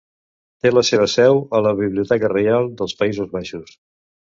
[0.63, 3.79] Té la seva seu a la Biblioteca Reial dels Països Baixos.